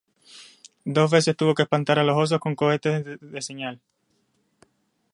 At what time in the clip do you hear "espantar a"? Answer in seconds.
1.61-2.03